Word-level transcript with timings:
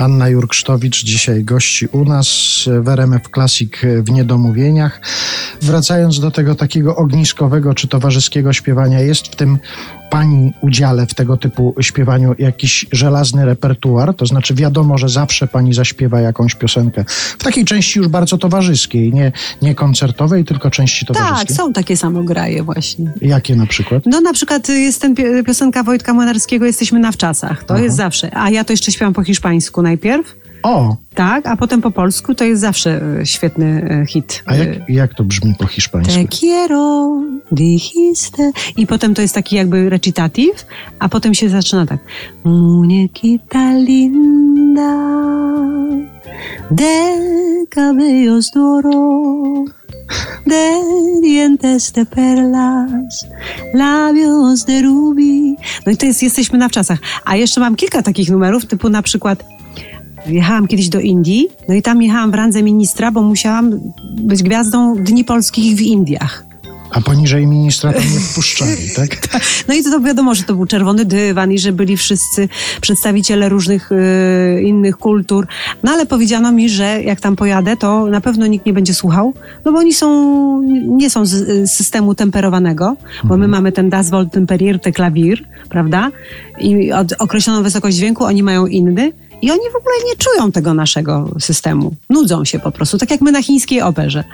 Anna 0.00 0.28
Jurksztowicz 0.28 1.04
dzisiaj 1.04 1.44
gości 1.44 1.86
u 1.86 2.04
nas 2.04 2.28
w 2.80 2.88
RMF 2.88 3.28
Classic 3.34 3.72
w 4.02 4.10
Niedomówieniach. 4.10 5.00
Wracając 5.62 6.20
do 6.20 6.30
tego 6.30 6.54
takiego 6.54 6.96
ogniskowego 6.96 7.74
czy 7.74 7.88
towarzyskiego 7.88 8.52
śpiewania, 8.52 9.00
jest 9.00 9.26
w 9.26 9.36
tym 9.36 9.58
Pani 10.10 10.52
udziale 10.60 11.06
w 11.06 11.14
tego 11.14 11.36
typu 11.36 11.74
śpiewaniu 11.80 12.34
jakiś 12.38 12.86
żelazny 12.92 13.44
repertuar? 13.44 14.14
To 14.14 14.26
znaczy 14.26 14.54
wiadomo, 14.54 14.98
że 14.98 15.08
zawsze 15.08 15.46
Pani 15.46 15.74
zaśpiewa 15.74 16.20
jakąś 16.20 16.54
piosenkę 16.54 17.04
w 17.38 17.44
takiej 17.44 17.64
części 17.64 17.98
już 17.98 18.08
bardzo 18.08 18.38
towarzyskiej, 18.38 19.12
nie, 19.12 19.32
nie 19.62 19.74
koncertowej, 19.74 20.44
tylko 20.44 20.70
części 20.70 21.06
towarzyskiej. 21.06 21.46
Tak, 21.46 21.56
są 21.56 21.72
takie 21.72 21.96
samograje 21.96 22.62
właśnie. 22.62 23.12
Jakie 23.22 23.56
na 23.56 23.66
przykład? 23.66 24.02
No 24.06 24.20
na 24.20 24.32
przykład 24.32 24.68
jest 24.68 25.00
ten 25.00 25.14
pi- 25.14 25.44
piosenka 25.46 25.82
Wojtka 25.82 26.14
Młynarskiego 26.14 26.66
Jesteśmy 26.66 26.98
na 26.98 27.12
wczasach. 27.12 27.64
To 27.64 27.74
Aha. 27.74 27.82
jest 27.82 27.96
zawsze. 27.96 28.30
A 28.36 28.50
ja 28.50 28.64
to 28.64 28.72
jeszcze 28.72 28.92
śpiewam 28.92 29.14
po 29.14 29.24
hiszpańsku 29.24 29.82
najpierw. 29.82 30.34
O, 30.62 30.96
Tak, 31.14 31.46
a 31.46 31.56
potem 31.56 31.80
po 31.82 31.90
polsku 31.90 32.34
to 32.34 32.44
jest 32.44 32.60
zawsze 32.60 33.00
e, 33.20 33.26
świetny 33.26 33.98
e, 34.02 34.06
hit. 34.06 34.42
a 34.46 34.54
jak, 34.54 34.68
jak 34.88 35.14
to 35.14 35.24
brzmi 35.24 35.54
po 35.58 35.66
hiszpańsku? 35.66 36.14
Te 36.14 36.24
quiero, 36.40 37.20
dijiste. 37.52 38.50
I 38.76 38.86
potem 38.86 39.14
to 39.14 39.22
jest 39.22 39.34
taki 39.34 39.56
jakby 39.56 39.90
recitativ, 39.90 40.66
a 40.98 41.08
potem 41.08 41.34
się 41.34 41.48
zaczyna 41.48 41.86
tak. 41.86 41.98
Muñequita 42.44 43.72
linda, 43.84 44.96
de 46.70 47.14
cabellos 47.70 48.50
de 48.54 48.60
oro, 48.60 49.64
de 50.46 50.70
dientes 51.22 51.92
de 51.92 52.06
perlas, 52.06 53.26
labios 53.74 54.64
de 54.64 54.82
rubí. 54.82 55.56
No 55.86 55.92
i 55.92 55.96
to 55.96 56.06
jest 56.06 56.22
Jesteśmy 56.22 56.58
na 56.58 56.68
wczasach. 56.68 56.98
A 57.24 57.36
jeszcze 57.36 57.60
mam 57.60 57.76
kilka 57.76 58.02
takich 58.02 58.30
numerów, 58.30 58.66
typu 58.66 58.88
na 58.88 59.02
przykład 59.02 59.44
Jechałam 60.26 60.66
kiedyś 60.66 60.88
do 60.88 61.00
Indii, 61.00 61.48
no 61.68 61.74
i 61.74 61.82
tam 61.82 62.02
jechałam 62.02 62.30
w 62.30 62.34
randze 62.34 62.62
ministra, 62.62 63.12
bo 63.12 63.22
musiałam 63.22 63.80
być 64.12 64.42
gwiazdą 64.42 64.94
Dni 64.96 65.24
Polskich 65.24 65.76
w 65.76 65.80
Indiach. 65.80 66.50
A 66.90 67.00
poniżej 67.00 67.46
ministra 67.46 67.92
tam 67.92 68.02
nie 68.02 68.20
wpuszczali, 68.20 68.90
tak? 68.96 69.40
No 69.68 69.74
i 69.74 69.82
to, 69.82 69.90
to 69.90 70.00
wiadomo, 70.00 70.34
że 70.34 70.42
to 70.42 70.54
był 70.54 70.66
czerwony 70.66 71.04
dywan 71.04 71.52
i 71.52 71.58
że 71.58 71.72
byli 71.72 71.96
wszyscy 71.96 72.48
przedstawiciele 72.80 73.48
różnych 73.48 73.92
y, 73.92 74.62
innych 74.62 74.96
kultur. 74.96 75.46
No 75.82 75.92
ale 75.92 76.06
powiedziano 76.06 76.52
mi, 76.52 76.68
że 76.68 77.02
jak 77.02 77.20
tam 77.20 77.36
pojadę, 77.36 77.76
to 77.76 78.06
na 78.06 78.20
pewno 78.20 78.46
nikt 78.46 78.66
nie 78.66 78.72
będzie 78.72 78.94
słuchał, 78.94 79.34
no 79.64 79.72
bo 79.72 79.78
oni 79.78 79.94
są, 79.94 80.60
nie 80.86 81.10
są 81.10 81.26
z 81.26 81.34
y, 81.34 81.68
systemu 81.68 82.14
temperowanego, 82.14 82.96
bo 83.24 83.36
my 83.36 83.48
mamy 83.48 83.72
ten 83.72 83.90
Das 83.90 84.10
Volt 84.10 84.32
Temperierte 84.32 84.92
Klawier, 84.92 85.38
prawda? 85.68 86.10
I 86.60 86.92
od 86.92 87.12
określoną 87.18 87.62
wysokość 87.62 87.96
dźwięku 87.96 88.24
oni 88.24 88.42
mają 88.42 88.66
inny. 88.66 89.12
I 89.42 89.50
oni 89.50 89.60
w 89.72 89.76
ogóle 89.76 89.94
nie 90.06 90.16
czują 90.16 90.52
tego 90.52 90.74
naszego 90.74 91.28
systemu. 91.38 91.94
Nudzą 92.10 92.44
się 92.44 92.58
po 92.58 92.70
prostu, 92.70 92.98
tak 92.98 93.10
jak 93.10 93.20
my 93.20 93.32
na 93.32 93.42
chińskiej 93.42 93.82
operze. 93.82 94.24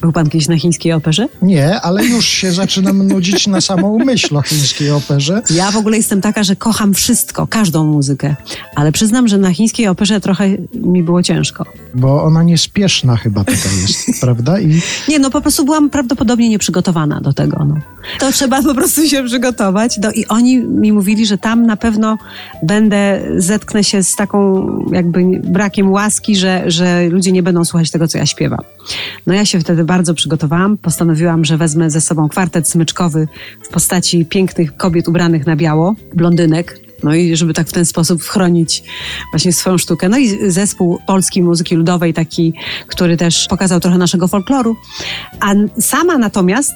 Był 0.00 0.12
pan 0.12 0.28
kiedyś 0.30 0.48
na 0.48 0.58
chińskiej 0.58 0.92
operze? 0.92 1.28
Nie, 1.42 1.80
ale 1.80 2.04
już 2.04 2.26
się 2.26 2.52
zaczynam 2.52 3.06
nudzić 3.08 3.46
na 3.46 3.60
samą 3.60 3.98
myśl 3.98 4.36
o 4.36 4.42
chińskiej 4.42 4.90
operze. 4.90 5.42
Ja 5.50 5.70
w 5.70 5.76
ogóle 5.76 5.96
jestem 5.96 6.20
taka, 6.20 6.44
że 6.44 6.56
kocham 6.56 6.94
wszystko, 6.94 7.46
każdą 7.46 7.84
muzykę, 7.84 8.36
ale 8.74 8.92
przyznam, 8.92 9.28
że 9.28 9.38
na 9.38 9.52
chińskiej 9.52 9.88
operze 9.88 10.20
trochę 10.20 10.48
mi 10.74 11.02
było 11.02 11.22
ciężko. 11.22 11.64
Bo 11.94 12.22
ona 12.22 12.42
niespieszna 12.42 13.16
chyba 13.16 13.44
taka 13.44 13.68
jest, 13.82 14.06
prawda? 14.20 14.60
I 14.60 14.80
Nie, 15.08 15.18
no 15.18 15.30
po 15.30 15.40
prostu 15.40 15.64
byłam 15.64 15.90
prawdopodobnie 15.90 16.48
nieprzygotowana 16.48 17.20
do 17.20 17.32
tego. 17.32 17.64
No. 17.64 17.74
To 18.18 18.32
trzeba 18.32 18.62
po 18.62 18.74
prostu 18.74 19.08
się 19.08 19.24
przygotować. 19.24 19.98
No 20.02 20.12
i 20.12 20.26
oni 20.26 20.58
mi 20.58 20.92
mówili, 20.92 21.26
że 21.26 21.38
tam 21.38 21.66
na 21.66 21.76
pewno 21.76 22.18
będę, 22.62 23.22
zetknę 23.36 23.84
się 23.84 24.02
z 24.02 24.16
taką 24.16 24.66
jakby 24.92 25.40
brakiem 25.44 25.92
łaski, 25.92 26.36
że, 26.36 26.70
że 26.70 27.08
ludzie 27.08 27.32
nie 27.32 27.42
będą 27.42 27.64
słuchać 27.64 27.90
tego, 27.90 28.08
co 28.08 28.18
ja 28.18 28.26
śpiewam. 28.26 28.60
No 29.26 29.34
ja 29.34 29.44
się 29.44 29.60
wtedy 29.60 29.84
bardzo 29.86 30.14
przygotowałam. 30.14 30.76
Postanowiłam, 30.78 31.44
że 31.44 31.56
wezmę 31.56 31.90
ze 31.90 32.00
sobą 32.00 32.28
kwartet 32.28 32.68
smyczkowy 32.68 33.28
w 33.62 33.68
postaci 33.68 34.24
pięknych 34.24 34.76
kobiet 34.76 35.08
ubranych 35.08 35.46
na 35.46 35.56
biało, 35.56 35.94
blondynek. 36.14 36.80
No 37.02 37.14
i 37.14 37.36
żeby 37.36 37.54
tak 37.54 37.68
w 37.68 37.72
ten 37.72 37.84
sposób 37.84 38.22
chronić 38.22 38.82
właśnie 39.32 39.52
swoją 39.52 39.78
sztukę. 39.78 40.08
No 40.08 40.18
i 40.18 40.50
zespół 40.52 40.98
polskiej 41.06 41.42
muzyki 41.42 41.74
ludowej, 41.74 42.14
taki, 42.14 42.52
który 42.86 43.16
też 43.16 43.46
pokazał 43.48 43.80
trochę 43.80 43.98
naszego 43.98 44.28
folkloru. 44.28 44.76
A 45.40 45.54
sama 45.80 46.18
natomiast 46.18 46.72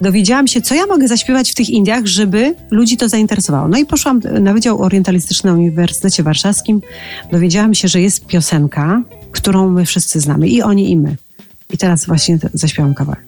dowiedziałam 0.00 0.46
się, 0.46 0.60
co 0.60 0.74
ja 0.74 0.86
mogę 0.86 1.08
zaśpiewać 1.08 1.50
w 1.50 1.54
tych 1.54 1.70
Indiach, 1.70 2.06
żeby 2.06 2.54
ludzi 2.70 2.96
to 2.96 3.08
zainteresowało. 3.08 3.68
No 3.68 3.78
i 3.78 3.86
poszłam 3.86 4.20
na 4.40 4.54
Wydział 4.54 4.82
Orientalistyczny 4.82 5.50
na 5.50 5.56
Uniwersytecie 5.56 6.22
Warszawskim. 6.22 6.80
Dowiedziałam 7.32 7.74
się, 7.74 7.88
że 7.88 8.00
jest 8.00 8.26
piosenka, 8.26 9.02
którą 9.32 9.70
my 9.70 9.86
wszyscy 9.86 10.20
znamy. 10.20 10.48
I 10.48 10.62
oni, 10.62 10.90
i 10.90 10.96
my. 10.96 11.16
I 11.70 11.78
teraz 11.78 12.06
właśnie 12.06 12.38
zaśpiewam 12.54 12.94
kawałek. 12.94 13.24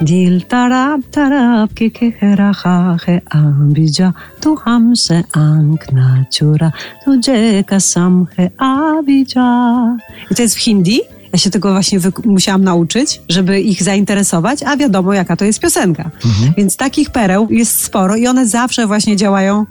Dil 0.00 0.42
tarab 0.42 1.00
tarab 1.10 1.74
ke 1.74 1.90
ke 1.90 2.10
he 2.10 2.36
raha 2.36 2.96
he 3.06 3.20
ambija 3.30 4.12
tu 4.40 4.56
hamse 4.56 5.22
ank 5.32 5.92
natura 5.92 6.72
tu 7.04 7.20
jeka 7.20 7.80
sam 7.80 8.26
he 8.36 8.50
abija. 8.58 9.96
I 10.30 10.34
to 10.34 10.42
jest 10.42 10.56
w 10.56 10.66
hindi. 10.66 11.00
Ja 11.32 11.38
się 11.38 11.50
tego 11.50 11.72
właśnie 11.72 11.98
musiałam 12.24 12.64
nauczyć, 12.64 13.20
żeby 13.28 13.60
ich 13.60 13.82
zainteresować, 13.82 14.62
a 14.62 14.76
wiadomo 14.76 15.14
jaka 15.14 15.36
to 15.36 15.44
jest 15.44 15.60
piosenka. 15.60 16.10
Więc 16.56 16.76
takich 16.76 17.10
pereł 17.10 17.48
jest 17.50 17.84
sporo 17.84 18.16
i 18.16 18.26
one 18.26 18.48
zawsze 18.48 18.86
właśnie 18.86 19.16
działają 19.16 19.66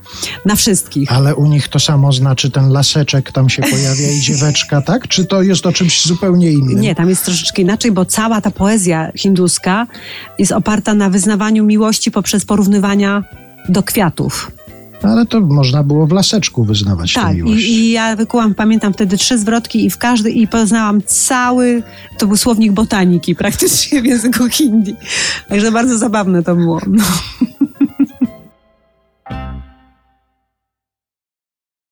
na 0.45 0.55
wszystkich. 0.55 1.11
Ale 1.11 1.35
u 1.35 1.45
nich 1.45 1.67
to 1.67 1.79
samo 1.79 2.11
znaczy 2.11 2.51
ten 2.51 2.69
laseczek 2.69 3.31
tam 3.31 3.49
się 3.49 3.61
pojawia 3.61 4.11
i 4.11 4.19
dzieweczka, 4.19 4.81
tak? 4.91 5.07
Czy 5.07 5.25
to 5.25 5.41
jest 5.41 5.65
o 5.65 5.71
czymś 5.71 6.05
zupełnie 6.05 6.51
innym? 6.51 6.81
Nie, 6.81 6.95
tam 6.95 7.09
jest 7.09 7.25
troszeczkę 7.25 7.61
inaczej, 7.61 7.91
bo 7.91 8.05
cała 8.05 8.41
ta 8.41 8.51
poezja 8.51 9.11
hinduska 9.15 9.87
jest 10.39 10.51
oparta 10.51 10.93
na 10.93 11.09
wyznawaniu 11.09 11.63
miłości 11.63 12.11
poprzez 12.11 12.45
porównywania 12.45 13.23
do 13.69 13.83
kwiatów. 13.83 14.51
Ale 15.03 15.25
to 15.25 15.41
można 15.41 15.83
było 15.83 16.07
w 16.07 16.11
laseczku 16.11 16.63
wyznawać 16.63 17.13
Tak, 17.13 17.35
miłość. 17.35 17.63
i, 17.63 17.69
i 17.69 17.91
ja 17.91 18.15
wykułam, 18.15 18.53
pamiętam 18.55 18.93
wtedy 18.93 19.17
trzy 19.17 19.37
zwrotki 19.37 19.85
i 19.85 19.89
w 19.89 19.97
każdy 19.97 20.31
i 20.31 20.47
poznałam 20.47 21.01
cały, 21.01 21.83
to 22.17 22.27
był 22.27 22.37
słownik 22.37 22.71
botaniki 22.71 23.35
praktycznie 23.35 24.01
w 24.01 24.05
języku 24.05 24.49
hindi. 24.49 24.95
Także 25.49 25.71
bardzo 25.71 25.97
zabawne 25.97 26.43
to 26.43 26.55
było. 26.55 26.81
No. 26.87 27.03